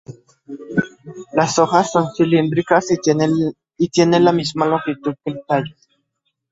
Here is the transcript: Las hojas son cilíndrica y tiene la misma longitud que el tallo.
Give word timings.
Las 1.31 1.59
hojas 1.59 1.91
son 1.91 2.11
cilíndrica 2.15 2.79
y 3.77 3.87
tiene 3.91 4.19
la 4.19 4.31
misma 4.31 4.65
longitud 4.65 5.13
que 5.23 5.31
el 5.33 5.41
tallo. 5.47 5.75